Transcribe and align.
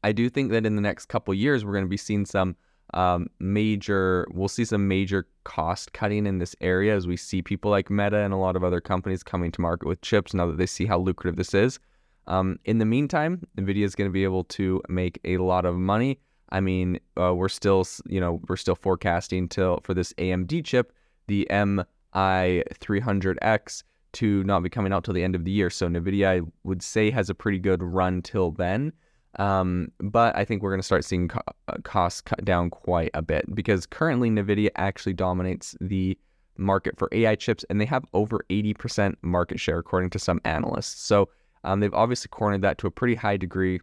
I 0.05 0.13
do 0.13 0.31
think 0.31 0.53
that 0.53 0.65
in 0.65 0.77
the 0.77 0.83
next 0.83 1.07
couple 1.07 1.35
years 1.35 1.65
we're 1.65 1.73
going 1.73 1.85
to 1.85 1.89
be 1.89 1.97
seeing 1.97 2.27
some 2.27 2.55
um, 2.95 3.29
major. 3.39 4.27
We'll 4.33 4.49
see 4.49 4.65
some 4.65 4.89
major 4.89 5.29
cost 5.45 5.93
cutting 5.93 6.27
in 6.27 6.39
this 6.39 6.57
area 6.61 6.93
as 6.95 7.07
we 7.07 7.17
see 7.17 7.41
people 7.43 7.71
like 7.71 7.89
Meta 7.91 8.19
and 8.19 8.35
a 8.35 8.37
lot 8.37 8.57
of 8.57 8.65
other 8.65 8.81
companies 8.81 9.23
coming 9.23 9.53
to 9.53 9.61
market 9.61 9.87
with 9.87 10.01
chips 10.03 10.35
now 10.35 10.47
that 10.47 10.59
they 10.59 10.67
see 10.67 10.87
how 10.87 10.99
lucrative 10.99 11.37
this 11.37 11.55
is. 11.55 11.79
Um, 12.27 12.59
in 12.65 12.79
the 12.79 12.85
meantime, 12.85 13.47
Nvidia 13.57 13.85
is 13.85 13.95
going 13.95 14.09
to 14.09 14.13
be 14.13 14.25
able 14.25 14.43
to 14.45 14.83
make 14.89 15.21
a 15.25 15.37
lot 15.39 15.65
of 15.65 15.77
money. 15.77 16.19
I 16.51 16.61
mean, 16.61 16.99
uh, 17.17 17.33
we're 17.35 17.49
still, 17.49 17.87
you 18.07 18.21
know, 18.21 18.43
we're 18.49 18.57
still 18.57 18.75
forecasting 18.75 19.49
till 19.49 19.81
for 19.85 19.95
this 19.95 20.13
AMD 20.15 20.65
chip, 20.65 20.93
the 21.29 21.47
MI300X 21.51 23.85
to 24.13 24.43
not 24.45 24.63
be 24.63 24.71
coming 24.71 24.93
out 24.93 25.05
till 25.05 25.15
the 25.15 25.23
end 25.23 25.35
of 25.35 25.45
the 25.45 25.51
year. 25.51 25.71
So 25.71 25.89
NVIDIA, 25.89 26.27
I 26.27 26.51
would 26.65 26.83
say, 26.83 27.11
has 27.11 27.31
a 27.31 27.35
pretty 27.35 27.59
good 27.59 27.83
run 27.83 28.23
till 28.23 28.51
then. 28.51 28.93
Um, 29.39 29.93
but 30.01 30.37
I 30.37 30.45
think 30.45 30.63
we're 30.63 30.71
going 30.71 30.81
to 30.81 30.87
start 30.87 31.05
seeing 31.05 31.29
co- 31.29 31.41
uh, 31.69 31.77
costs 31.85 32.21
cut 32.21 32.45
down 32.45 32.69
quite 32.71 33.11
a 33.15 33.23
bit 33.23 33.45
because 33.55 33.87
currently 33.87 34.29
NVIDIA 34.29 34.71
actually 34.77 35.13
dominates 35.13 35.77
the 35.81 36.19
market 36.57 36.99
for 36.99 37.09
AI 37.13 37.37
chips 37.37 37.65
and 37.71 37.81
they 37.81 37.85
have 37.87 38.05
over 38.13 38.45
80% 38.51 39.15
market 39.23 39.61
share, 39.61 39.79
according 39.79 40.11
to 40.11 40.19
some 40.19 40.41
analysts. 40.45 41.01
So 41.01 41.29
um, 41.65 41.81
they've 41.81 41.95
obviously 41.95 42.29
cornered 42.29 42.63
that 42.63 42.79
to 42.79 42.87
a 42.87 42.91
pretty 42.91 43.15
high 43.15 43.37
degree. 43.37 43.81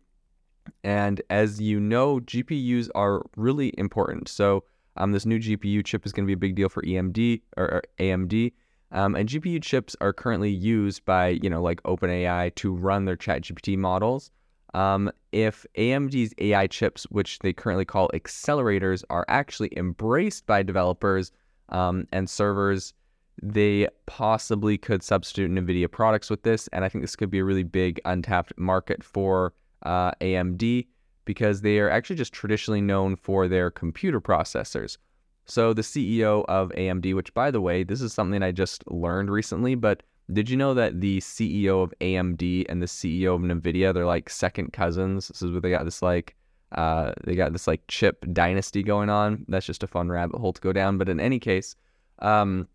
And 0.84 1.22
as 1.30 1.62
you 1.62 1.80
know, 1.80 2.20
GPUs 2.20 2.90
are 2.94 3.24
really 3.36 3.74
important. 3.78 4.28
So 4.28 4.64
um, 4.98 5.12
this 5.12 5.26
new 5.26 5.40
GPU 5.40 5.86
chip 5.86 6.06
is 6.06 6.12
going 6.12 6.26
to 6.26 6.28
be 6.28 6.34
a 6.34 6.38
big 6.38 6.56
deal 6.56 6.70
for 6.70 6.82
EMD 6.82 7.42
or, 7.56 7.66
or 7.66 7.84
AMD. 8.00 8.52
Um, 8.92 9.16
and 9.16 9.28
GPU 9.28 9.62
chips 9.62 9.96
are 10.00 10.14
currently 10.14 10.50
used 10.50 11.04
by, 11.06 11.30
you 11.30 11.50
know, 11.50 11.62
like 11.62 11.84
OpenAI 11.84 12.56
to 12.56 12.74
run 12.74 13.06
their 13.06 13.18
ChatGPT 13.18 13.78
models. 13.78 14.32
Um, 14.74 15.12
if 15.32 15.66
AMD's 15.78 16.34
AI 16.38 16.68
chips, 16.68 17.04
which 17.06 17.40
they 17.40 17.54
currently 17.54 17.86
call 17.86 18.10
accelerators, 18.14 19.04
are 19.10 19.26
actually 19.28 19.76
embraced 19.78 20.46
by 20.46 20.64
developers 20.64 21.32
um, 21.70 22.08
and 22.12 22.30
servers, 22.30 22.94
they 23.42 23.88
possibly 24.06 24.78
could 24.78 25.04
substitute 25.04 25.52
NVIDIA 25.52 25.92
products 25.92 26.30
with 26.30 26.44
this. 26.44 26.68
And 26.70 26.84
I 26.84 26.90
think 26.90 27.04
this 27.04 27.16
could 27.16 27.30
be 27.30 27.40
a 27.40 27.44
really 27.44 27.64
big 27.64 28.00
untapped 28.06 28.54
market 28.58 29.04
for 29.04 29.54
uh, 29.84 30.12
AMD 30.22 30.88
because 31.26 31.62
they 31.62 31.80
are 31.80 31.90
actually 31.90 32.16
just 32.16 32.34
traditionally 32.34 32.82
known 32.82 33.16
for 33.16 33.48
their 33.48 33.70
computer 33.70 34.22
processors. 34.22 34.98
So 35.48 35.74
the 35.74 35.82
CEO 35.82 36.44
of 36.48 36.70
AMD, 36.72 37.16
which 37.16 37.34
by 37.34 37.52
the 37.52 37.62
way, 37.62 37.84
this 37.84 38.02
is 38.02 38.14
something 38.14 38.44
I 38.44 38.52
just 38.52 38.90
learned 38.92 39.30
recently, 39.30 39.76
but 39.76 40.04
did 40.32 40.50
you 40.50 40.58
know 40.58 40.74
that 40.74 41.00
the 41.00 41.20
CEO 41.20 41.82
of 41.82 41.94
AMD 42.02 42.66
and 42.68 42.82
the 42.82 42.86
CEO 42.86 43.36
of 43.36 43.42
Nvidia, 43.42 43.94
they're 43.94 44.06
like 44.06 44.30
second 44.30 44.74
cousins? 44.74 45.30
This 45.30 45.42
is 45.42 45.52
what 45.52 45.64
they 45.64 45.70
got 45.70 45.86
this 45.86 46.02
like 46.02 46.36
uh, 46.74 47.14
they 47.24 47.36
got 47.36 47.54
this 47.54 47.68
like 47.68 47.82
chip 47.88 48.26
dynasty 48.34 48.84
going 48.84 49.10
on. 49.10 49.46
That's 49.48 49.66
just 49.66 49.84
a 49.84 49.88
fun 49.88 50.10
rabbit 50.10 50.40
hole 50.40 50.54
to 50.54 50.62
go 50.62 50.74
down. 50.74 50.98
But 50.98 51.10
in 51.10 51.20
any 51.20 51.40
case, 51.40 51.76
um, 52.20 52.68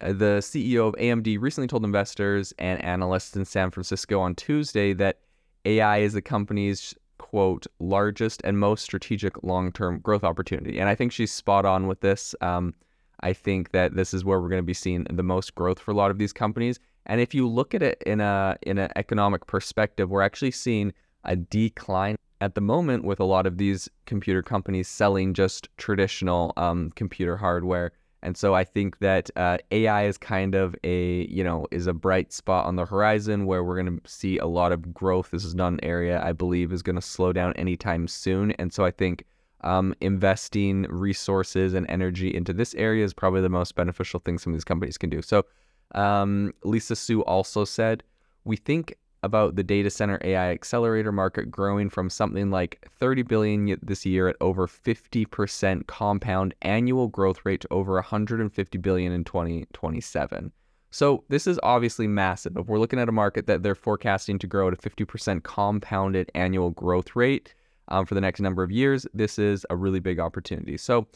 the 0.00 0.40
CEO 0.40 0.88
of 0.88 0.94
AMD 0.96 1.40
recently 1.40 1.68
told 1.68 1.84
investors 1.84 2.52
and 2.58 2.82
analysts 2.84 3.36
in 3.36 3.44
San 3.44 3.70
Francisco 3.70 4.20
on 4.20 4.34
Tuesday 4.34 4.92
that 4.94 5.20
AI 5.64 5.98
is 5.98 6.12
the 6.12 6.22
company's 6.22 6.94
quote, 7.20 7.66
largest 7.78 8.40
and 8.44 8.58
most 8.58 8.82
strategic 8.82 9.42
long 9.42 9.70
term 9.72 9.98
growth 10.00 10.24
opportunity. 10.24 10.78
And 10.80 10.88
I 10.88 10.94
think 10.94 11.12
she's 11.12 11.30
spot 11.30 11.66
on 11.66 11.86
with 11.86 12.00
this. 12.00 12.34
Um, 12.40 12.74
I 13.20 13.34
think 13.34 13.72
that 13.72 13.94
this 13.94 14.14
is 14.14 14.24
where 14.24 14.40
we're 14.40 14.48
going 14.48 14.62
to 14.62 14.66
be 14.66 14.72
seeing 14.72 15.04
the 15.04 15.22
most 15.22 15.54
growth 15.54 15.78
for 15.78 15.90
a 15.90 15.94
lot 15.94 16.10
of 16.10 16.16
these 16.16 16.32
companies. 16.32 16.80
And 17.04 17.20
if 17.20 17.34
you 17.34 17.46
look 17.46 17.74
at 17.74 17.82
it 17.82 18.02
in 18.06 18.22
a 18.22 18.56
in 18.62 18.78
an 18.78 18.90
economic 18.96 19.46
perspective, 19.46 20.08
we're 20.08 20.22
actually 20.22 20.50
seeing 20.50 20.94
a 21.24 21.36
decline 21.36 22.16
at 22.40 22.54
the 22.54 22.62
moment 22.62 23.04
with 23.04 23.20
a 23.20 23.24
lot 23.24 23.46
of 23.46 23.58
these 23.58 23.90
computer 24.06 24.42
companies 24.42 24.88
selling 24.88 25.34
just 25.34 25.68
traditional 25.76 26.54
um, 26.56 26.90
computer 26.96 27.36
hardware 27.36 27.92
and 28.22 28.36
so 28.36 28.54
I 28.54 28.64
think 28.64 28.98
that 28.98 29.30
uh, 29.36 29.58
AI 29.70 30.04
is 30.04 30.18
kind 30.18 30.54
of 30.54 30.76
a, 30.84 31.26
you 31.26 31.42
know, 31.42 31.66
is 31.70 31.86
a 31.86 31.94
bright 31.94 32.32
spot 32.32 32.66
on 32.66 32.76
the 32.76 32.84
horizon 32.84 33.46
where 33.46 33.64
we're 33.64 33.80
going 33.82 33.98
to 33.98 34.10
see 34.10 34.36
a 34.38 34.46
lot 34.46 34.72
of 34.72 34.92
growth. 34.92 35.30
This 35.30 35.44
is 35.44 35.54
not 35.54 35.72
an 35.72 35.80
area 35.82 36.22
I 36.22 36.32
believe 36.32 36.72
is 36.72 36.82
going 36.82 36.96
to 36.96 37.02
slow 37.02 37.32
down 37.32 37.54
anytime 37.54 38.06
soon. 38.08 38.52
And 38.52 38.72
so 38.72 38.84
I 38.84 38.90
think 38.90 39.24
um, 39.62 39.94
investing 40.00 40.82
resources 40.90 41.72
and 41.72 41.86
energy 41.88 42.34
into 42.34 42.52
this 42.52 42.74
area 42.74 43.04
is 43.04 43.14
probably 43.14 43.40
the 43.40 43.48
most 43.48 43.74
beneficial 43.74 44.20
thing 44.20 44.38
some 44.38 44.52
of 44.52 44.56
these 44.56 44.64
companies 44.64 44.98
can 44.98 45.08
do. 45.08 45.22
So 45.22 45.46
um, 45.94 46.52
Lisa 46.62 46.96
Su 46.96 47.22
also 47.22 47.64
said, 47.64 48.02
we 48.44 48.56
think 48.56 48.96
about 49.22 49.56
the 49.56 49.62
data 49.62 49.90
center 49.90 50.18
AI 50.22 50.50
accelerator 50.50 51.12
market 51.12 51.50
growing 51.50 51.90
from 51.90 52.08
something 52.08 52.50
like 52.50 52.88
30 52.98 53.22
billion 53.22 53.78
this 53.82 54.06
year 54.06 54.28
at 54.28 54.36
over 54.40 54.66
50% 54.66 55.86
compound 55.86 56.54
annual 56.62 57.08
growth 57.08 57.40
rate 57.44 57.60
to 57.60 57.68
over 57.70 57.94
150 57.94 58.78
billion 58.78 59.12
in 59.12 59.24
2027. 59.24 60.52
So 60.90 61.24
this 61.28 61.46
is 61.46 61.60
obviously 61.62 62.08
massive. 62.08 62.56
If 62.56 62.66
we're 62.66 62.78
looking 62.78 62.98
at 62.98 63.08
a 63.08 63.12
market 63.12 63.46
that 63.46 63.62
they're 63.62 63.74
forecasting 63.74 64.38
to 64.40 64.46
grow 64.46 64.68
at 64.68 64.74
a 64.74 64.76
50% 64.76 65.42
compounded 65.44 66.30
annual 66.34 66.70
growth 66.70 67.14
rate 67.14 67.54
um, 67.88 68.06
for 68.06 68.14
the 68.14 68.20
next 68.20 68.40
number 68.40 68.62
of 68.62 68.72
years, 68.72 69.06
this 69.14 69.38
is 69.38 69.64
a 69.70 69.76
really 69.76 70.00
big 70.00 70.18
opportunity. 70.18 70.76
So, 70.76 71.06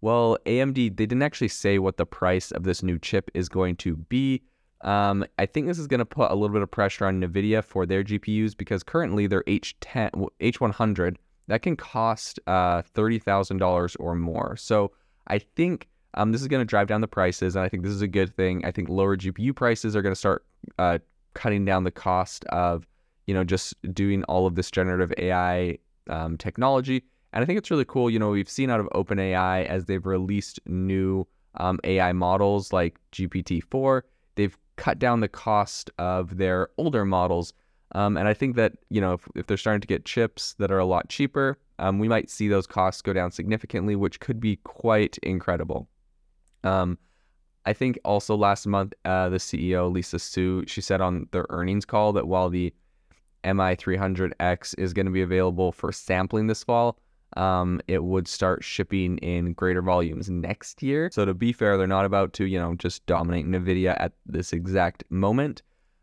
well, 0.00 0.36
AMD, 0.46 0.74
they 0.74 1.06
didn't 1.06 1.22
actually 1.22 1.48
say 1.48 1.78
what 1.78 1.96
the 1.96 2.06
price 2.06 2.50
of 2.50 2.64
this 2.64 2.82
new 2.82 2.98
chip 2.98 3.30
is 3.34 3.48
going 3.48 3.76
to 3.76 3.96
be. 3.96 4.42
Um, 4.82 5.24
I 5.38 5.46
think 5.46 5.66
this 5.66 5.78
is 5.78 5.86
going 5.86 5.98
to 5.98 6.06
put 6.06 6.30
a 6.30 6.34
little 6.34 6.54
bit 6.54 6.62
of 6.62 6.70
pressure 6.70 7.06
on 7.06 7.20
NVIDIA 7.20 7.62
for 7.62 7.84
their 7.86 8.02
GPUs 8.02 8.56
because 8.56 8.82
currently 8.82 9.26
their 9.26 9.42
H10, 9.44 10.28
H100, 10.40 11.16
that 11.48 11.62
can 11.62 11.76
cost 11.76 12.40
uh, 12.46 12.82
$30,000 12.82 13.96
or 13.98 14.14
more. 14.14 14.56
So 14.56 14.92
I 15.26 15.38
think 15.38 15.88
um, 16.14 16.32
this 16.32 16.40
is 16.40 16.48
going 16.48 16.60
to 16.60 16.64
drive 16.64 16.86
down 16.86 17.00
the 17.00 17.08
prices, 17.08 17.56
and 17.56 17.64
I 17.64 17.68
think 17.68 17.82
this 17.82 17.92
is 17.92 18.02
a 18.02 18.08
good 18.08 18.34
thing. 18.34 18.64
I 18.64 18.70
think 18.70 18.88
lower 18.88 19.16
GPU 19.16 19.54
prices 19.54 19.94
are 19.94 20.02
going 20.02 20.14
to 20.14 20.18
start 20.18 20.44
uh, 20.78 20.98
cutting 21.34 21.64
down 21.64 21.84
the 21.84 21.90
cost 21.90 22.44
of, 22.46 22.86
you 23.26 23.34
know, 23.34 23.44
just 23.44 23.74
doing 23.92 24.24
all 24.24 24.46
of 24.46 24.54
this 24.54 24.70
generative 24.70 25.12
AI 25.18 25.78
um, 26.08 26.36
technology. 26.36 27.04
And 27.32 27.42
I 27.42 27.46
think 27.46 27.58
it's 27.58 27.70
really 27.70 27.84
cool. 27.84 28.10
You 28.10 28.18
know, 28.18 28.30
we've 28.30 28.48
seen 28.48 28.70
out 28.70 28.80
of 28.80 28.88
OpenAI 28.88 29.66
as 29.66 29.84
they've 29.84 30.04
released 30.04 30.58
new 30.66 31.26
um, 31.56 31.78
AI 31.84 32.12
models 32.12 32.72
like 32.72 32.98
GPT-4, 33.12 34.02
they've 34.36 34.56
cut 34.80 34.98
down 34.98 35.20
the 35.20 35.28
cost 35.28 35.90
of 35.98 36.38
their 36.38 36.70
older 36.78 37.04
models. 37.04 37.52
Um, 37.92 38.16
and 38.16 38.26
I 38.26 38.32
think 38.32 38.56
that, 38.56 38.72
you 38.88 38.98
know, 38.98 39.12
if, 39.12 39.28
if, 39.34 39.46
they're 39.46 39.58
starting 39.58 39.82
to 39.82 39.86
get 39.86 40.06
chips 40.06 40.54
that 40.58 40.72
are 40.72 40.78
a 40.78 40.86
lot 40.86 41.10
cheaper, 41.10 41.58
um, 41.78 41.98
we 41.98 42.08
might 42.08 42.30
see 42.30 42.48
those 42.48 42.66
costs 42.66 43.02
go 43.02 43.12
down 43.12 43.30
significantly, 43.30 43.94
which 43.94 44.20
could 44.20 44.40
be 44.40 44.56
quite 44.64 45.18
incredible. 45.22 45.86
Um, 46.64 46.96
I 47.66 47.74
think 47.74 47.98
also 48.06 48.34
last 48.34 48.66
month, 48.66 48.94
uh, 49.04 49.28
the 49.28 49.36
CEO, 49.36 49.92
Lisa 49.92 50.18
Su, 50.18 50.64
she 50.66 50.80
said 50.80 51.02
on 51.02 51.28
their 51.32 51.44
earnings 51.50 51.84
call 51.84 52.14
that 52.14 52.26
while 52.26 52.48
the 52.48 52.72
MI300X 53.44 54.78
is 54.78 54.94
going 54.94 55.06
to 55.06 55.12
be 55.12 55.20
available 55.20 55.72
for 55.72 55.92
sampling 55.92 56.46
this 56.46 56.64
fall, 56.64 56.98
um, 57.36 57.80
it 57.86 58.02
would 58.02 58.26
start 58.26 58.64
shipping 58.64 59.18
in 59.18 59.52
greater 59.52 59.82
volumes 59.82 60.28
next 60.28 60.82
year. 60.82 61.10
So 61.12 61.24
to 61.24 61.34
be 61.34 61.52
fair, 61.52 61.76
they're 61.76 61.86
not 61.86 62.04
about 62.04 62.32
to, 62.34 62.44
you 62.44 62.58
know, 62.58 62.74
just 62.74 63.04
dominate 63.06 63.46
NVIDIA 63.46 63.96
at 64.00 64.12
this 64.26 64.52
exact 64.52 65.04
moment. 65.10 65.62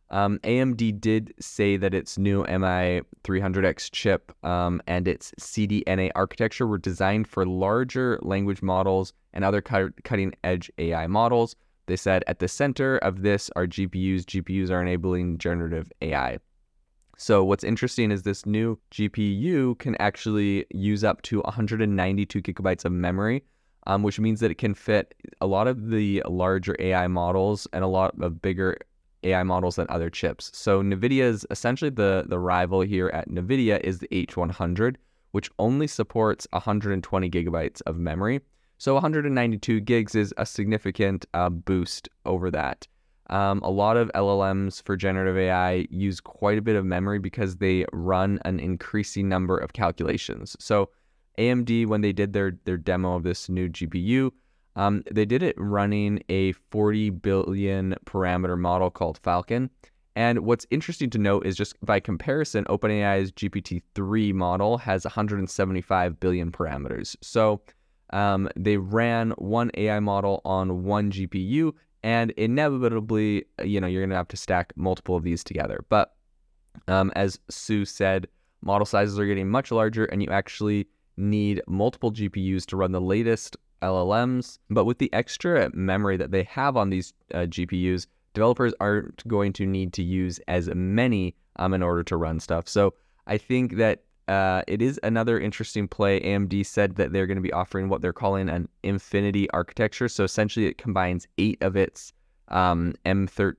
Um, 0.09 0.39
AMD 0.39 1.01
did 1.01 1.33
say 1.39 1.75
that 1.75 1.94
its 1.94 2.18
new 2.18 2.45
MI300X 2.45 3.91
chip 3.91 4.31
um, 4.45 4.81
and 4.88 5.06
its 5.07 5.33
CDNA 5.39 6.12
architecture 6.15 6.65
were 6.65 6.77
designed 6.77 7.27
for 7.27 7.45
larger 7.45 8.18
language 8.21 8.62
models 8.62 9.12
and 9.33 9.44
other 9.44 9.62
cutting 9.62 10.33
edge 10.45 10.71
AI 10.77 11.07
models. 11.07 11.56
They 11.88 11.97
said 11.97 12.23
at 12.27 12.39
the 12.39 12.47
center 12.47 12.97
of 13.00 13.21
this 13.21 13.50
are 13.56 13.68
GPUs. 13.68 14.23
GPUs 14.23 14.69
are 14.69 14.81
enabling 14.81 15.39
generative 15.39 15.91
AI. 16.01 16.39
So, 17.19 17.44
what's 17.44 17.64
interesting 17.64 18.12
is 18.12 18.22
this 18.22 18.46
new 18.46 18.78
GPU 18.92 19.80
can 19.80 19.96
actually 20.00 20.68
use 20.69 21.04
up 21.04 21.24
to 21.24 21.42
192 21.42 22.44
gigabytes 22.44 22.86
of 22.86 22.92
memory, 22.92 23.44
um, 23.88 24.04
which 24.04 24.19
means 24.19 24.40
that 24.40 24.52
it 24.52 24.60
can 24.60 24.75
fit 24.75 25.16
a 25.42 25.48
lot 25.48 25.68
of 25.68 25.90
the 25.90 26.22
larger 26.28 26.75
AI 26.78 27.08
models 27.08 27.68
and 27.74 27.84
a 27.84 27.88
lot 27.88 28.14
of 28.22 28.40
bigger 28.40 28.78
AI 29.24 29.42
models 29.42 29.78
than 29.78 29.88
other 29.90 30.12
chips. 30.12 30.52
So 30.54 30.84
NVIDIA 30.84 31.24
is 31.24 31.44
essentially 31.50 31.90
the, 31.90 32.25
the 32.28 32.38
rival 32.38 32.81
here 32.81 33.08
at 33.08 33.28
NVIDIA 33.30 33.81
is 33.81 33.98
the 33.98 34.08
H100, 34.10 34.98
which 35.31 35.50
only 35.58 35.88
supports 35.88 36.48
120 36.52 37.31
gigabytes 37.31 37.81
of 37.88 37.98
memory. 37.98 38.42
So 38.78 38.94
192 38.94 39.80
gigs 39.80 40.14
is 40.14 40.36
a 40.38 40.46
significant 40.46 41.25
uh, 41.34 41.50
boost 41.50 42.10
over 42.28 42.52
that. 42.52 42.88
Um, 43.29 43.59
a 43.62 43.69
lot 43.69 43.97
of 43.97 44.09
LLMs 44.15 44.81
for 44.81 44.95
generative 44.95 45.38
AI 45.38 45.88
use 45.89 46.21
quite 46.21 46.57
a 46.57 46.62
bit 46.62 46.75
of 46.75 46.85
memory 46.85 47.19
because 47.19 47.57
they 47.57 47.85
run 47.91 48.39
an 48.45 48.59
increasing 48.59 49.27
number 49.27 49.57
of 49.57 49.74
calculations. 49.74 50.56
So 50.59 50.89
AMD, 51.38 51.88
when 51.88 52.01
they 52.01 52.13
did 52.13 52.33
their 52.33 52.57
their 52.63 52.77
demo 52.77 53.15
of 53.15 53.24
this 53.24 53.50
new 53.50 53.69
GPU, 53.69 54.31
um, 54.75 55.03
they 55.12 55.25
did 55.25 55.44
it 55.44 55.56
running 55.57 56.24
a 56.29 56.53
40 56.71 57.09
billion 57.09 57.95
parameter 58.06 58.57
model 58.57 58.89
called 58.89 59.19
Falcon. 59.24 59.69
And 60.15 60.39
what's 60.39 60.65
interesting 60.71 61.12
to 61.12 61.19
note 61.19 61.45
is 61.45 61.56
just 61.56 61.75
by 61.85 62.00
comparison, 62.00 62.65
OpenAI's 62.65 63.31
GPT-3 63.33 64.33
model 64.33 64.80
has 64.80 65.06
175 65.06 66.19
billion 66.19 66.51
parameters. 66.51 67.15
So 67.21 67.62
um, 68.12 68.50
they 68.56 68.77
ran 68.77 69.31
one 69.31 69.69
AI 69.75 70.00
model 70.00 70.41
on 70.44 70.83
one 70.83 71.12
GPU, 71.12 71.73
and 72.07 72.31
inevitably, 72.38 73.44
you 73.62 73.81
know, 73.81 73.88
you're 73.88 74.01
going 74.01 74.12
to 74.12 74.15
have 74.15 74.30
to 74.30 74.38
stack 74.38 74.71
multiple 74.77 75.18
of 75.18 75.24
these 75.24 75.44
together. 75.44 75.83
But 75.89 76.15
um, 76.88 77.12
as 77.18 77.38
Su 77.50 77.83
said, 77.83 78.30
model 78.62 78.86
sizes 78.86 79.19
are 79.19 79.25
getting 79.25 79.50
much 79.50 79.74
larger, 79.74 80.06
and 80.06 80.24
you 80.24 80.30
actually 80.30 80.88
need 81.18 81.62
multiple 81.68 82.13
GPUs 82.13 82.65
to 82.68 82.77
run 82.77 82.94
the 82.94 83.01
latest 83.01 83.57
LLMs. 83.81 84.57
But 84.69 84.86
with 84.86 85.00
the 85.00 85.12
extra 85.12 85.69
memory 85.74 86.15
that 86.15 86.31
they 86.31 86.44
have 86.44 86.77
on 86.77 86.92
these 86.92 87.12
uh, 87.33 87.39
GPUs, 87.39 88.07
developers 88.33 88.74
aren't 88.80 89.27
going 89.27 89.51
to 89.51 89.65
need 89.65 89.92
to 89.92 90.01
use 90.01 90.39
as 90.48 90.69
many 90.74 91.36
um, 91.57 91.74
in 91.74 91.83
order 91.83 92.04
to 92.04 92.15
run 92.15 92.39
stuff. 92.39 92.69
So 92.69 92.94
I 93.25 93.38
think 93.38 93.75
that 93.75 94.04
uh, 94.27 94.62
it 94.68 94.81
is 94.81 95.00
another 95.03 95.39
interesting 95.39 95.88
play. 95.88 96.19
AMD 96.21 96.65
said 96.65 96.95
that 96.95 97.13
they're 97.13 97.27
going 97.27 97.38
to 97.38 97.41
be 97.41 97.53
offering 97.53 97.89
what 97.89 98.01
they're 98.01 98.13
calling 98.13 98.50
an 98.50 98.68
infinity 98.83 99.50
architecture. 99.51 100.07
So 100.07 100.24
essentially, 100.24 100.65
it 100.65 100.77
combines 100.77 101.27
eight 101.38 101.57
of 101.62 101.75
its 101.75 102.13
um, 102.50 102.94
M13 103.06 103.56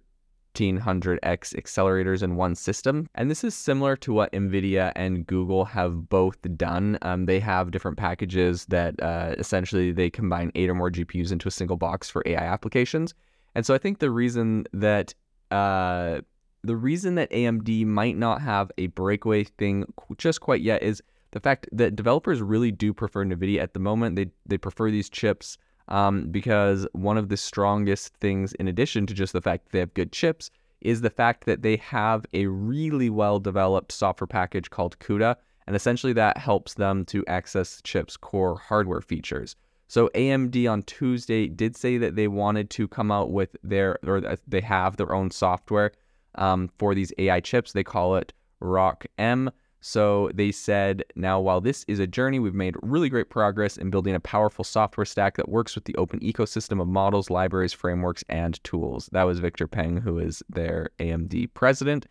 1500X 0.59 1.55
accelerators 1.55 2.23
in 2.23 2.37
one 2.37 2.55
system. 2.55 3.09
And 3.15 3.31
this 3.31 3.45
is 3.45 3.55
similar 3.55 3.97
to 3.97 4.13
what 4.13 4.33
NVIDIA 4.33 4.93
and 4.97 5.27
Google 5.27 5.65
have 5.67 6.09
both 6.09 6.39
done. 6.57 6.99
Um, 7.03 7.27
they 7.27 7.41
have 7.41 7.71
different 7.71 7.97
packages 7.97 8.65
that 8.67 9.01
uh, 9.03 9.35
essentially 9.39 9.93
they 9.93 10.11
combine 10.11 10.51
eight 10.55 10.69
or 10.69 10.75
more 10.75 10.91
GPUs 10.91 11.33
into 11.33 11.49
a 11.49 11.53
single 11.53 11.77
box 11.77 12.11
for 12.11 12.23
AI 12.27 12.45
applications. 12.45 13.15
And 13.55 13.65
so 13.65 13.75
I 13.75 13.79
think 13.79 13.99
the 13.99 14.11
reason 14.11 14.67
that 14.73 15.15
uh, 15.51 16.21
the 16.63 16.77
reason 16.77 17.15
that 17.17 17.31
AMD 17.31 17.87
might 17.87 18.17
not 18.17 18.43
have 18.43 18.71
a 18.79 18.89
breakaway 18.89 19.45
thing 19.45 19.85
just 20.17 20.41
quite 20.41 20.61
yet 20.61 20.83
is 20.83 21.03
the 21.31 21.41
fact 21.41 21.69
that 21.73 21.97
developers 21.97 22.41
really 22.41 22.71
do 22.71 22.93
prefer 22.93 23.25
NVIDIA 23.25 23.61
at 23.61 23.75
the 23.75 23.81
moment. 23.81 24.17
They 24.17 24.31
they 24.47 24.59
prefer 24.59 24.91
these 24.91 25.09
chips 25.09 25.59
um, 25.89 26.29
because 26.31 26.87
one 26.93 27.19
of 27.19 27.29
the 27.29 27.37
strongest 27.37 28.15
things, 28.17 28.53
in 28.55 28.69
addition 28.69 29.07
to 29.07 29.15
just 29.15 29.33
the 29.33 29.41
fact 29.41 29.65
that 29.65 29.73
they 29.73 29.79
have 29.81 29.95
good 29.95 30.13
chips, 30.13 30.51
is 30.81 31.01
the 31.01 31.11
fact 31.11 31.45
that 31.45 31.63
they 31.63 31.77
have 31.77 32.25
a 32.33 32.47
really 32.47 33.11
well 33.11 33.39
developed 33.39 33.93
software 33.93 34.27
package 34.27 34.71
called 34.71 34.99
CUDA. 34.99 35.37
And 35.67 35.77
essentially, 35.77 36.15
that 36.15 36.39
helps 36.39 36.75
them 36.75 37.05
to 37.07 37.27
access 37.27 37.83
chips' 37.83 38.17
core 38.17 38.59
hardware 38.59 39.03
features. 39.03 39.55
So, 39.87 40.09
AMD 40.15 40.71
on 40.71 40.83
Tuesday 40.83 41.47
did 41.47 41.77
say 41.77 41.99
that 41.99 42.17
they 42.17 42.29
wanted 42.29 42.71
to 42.71 42.89
come 42.89 43.11
out 43.11 43.31
with 43.31 43.55
their, 43.63 43.99
or 44.07 44.39
they 44.47 44.63
have 44.63 44.97
their 44.97 45.15
own 45.15 45.31
software 45.31 45.93
um, 46.37 46.71
for 46.79 46.95
these 46.95 47.13
AI 47.19 47.41
chips. 47.41 47.73
They 47.73 47.85
call 47.85 48.17
it 48.17 48.33
ROCK 48.61 49.07
M. 49.19 49.51
So 49.81 50.31
they 50.35 50.51
said, 50.51 51.05
now 51.15 51.39
while 51.41 51.61
this 51.61 51.85
is 51.87 52.01
a 52.01 52.07
journey, 52.07 52.41
we've 52.41 52.55
made 52.55 52.75
really 52.83 53.09
great 53.09 53.31
progress 53.31 53.77
in 53.77 53.91
building 53.91 54.15
a 54.15 54.21
powerful 54.21 54.65
software 54.65 55.05
stack 55.05 55.37
that 55.37 55.49
works 55.49 55.77
with 55.77 55.85
the 55.85 55.95
open 55.95 56.19
ecosystem 56.21 56.81
of 56.81 56.89
models, 56.89 57.31
libraries, 57.31 57.73
frameworks, 57.73 58.25
and 58.29 58.63
tools. 58.65 59.09
That 59.13 59.23
was 59.23 59.39
Victor 59.39 59.69
Peng, 59.69 59.99
who 59.99 60.19
is 60.19 60.43
their 60.49 60.91
AMD 60.99 61.55
president. 61.55 62.07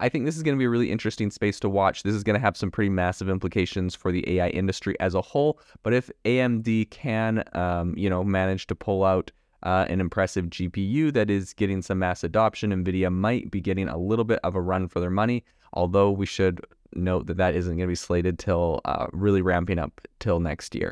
I 0.00 0.08
think 0.08 0.24
this 0.24 0.36
is 0.36 0.42
going 0.42 0.56
to 0.56 0.58
be 0.58 0.64
a 0.64 0.70
really 0.70 0.90
interesting 0.90 1.30
space 1.30 1.60
to 1.60 1.68
watch. 1.68 2.04
This 2.04 2.14
is 2.14 2.24
going 2.24 2.34
to 2.34 2.40
have 2.40 2.56
some 2.56 2.70
pretty 2.70 2.88
massive 2.88 3.28
implications 3.28 3.94
for 3.94 4.10
the 4.10 4.26
AI 4.38 4.48
industry 4.48 4.98
as 4.98 5.14
a 5.14 5.20
whole. 5.20 5.60
But 5.82 5.92
if 5.92 6.10
AMD 6.24 6.90
can, 6.90 7.44
um, 7.52 7.94
you 7.98 8.08
know, 8.08 8.24
manage 8.24 8.66
to 8.68 8.74
pull 8.74 9.04
out 9.04 9.30
uh, 9.62 9.86
an 9.88 10.00
impressive 10.00 10.46
GPU 10.46 11.12
that 11.12 11.30
is 11.30 11.52
getting 11.54 11.82
some 11.82 11.98
mass 11.98 12.24
adoption, 12.24 12.70
NVIDIA 12.70 13.12
might 13.12 13.50
be 13.50 13.60
getting 13.60 13.88
a 13.88 13.98
little 13.98 14.24
bit 14.24 14.40
of 14.42 14.54
a 14.54 14.60
run 14.60 14.88
for 14.88 15.00
their 15.00 15.10
money. 15.10 15.44
Although 15.72 16.10
we 16.10 16.26
should 16.26 16.60
note 16.94 17.26
that 17.26 17.36
that 17.36 17.54
isn't 17.54 17.76
going 17.76 17.86
to 17.86 17.92
be 17.92 17.94
slated 17.94 18.38
till 18.38 18.80
uh, 18.84 19.06
really 19.12 19.42
ramping 19.42 19.78
up 19.78 20.00
till 20.18 20.40
next 20.40 20.74
year. 20.74 20.88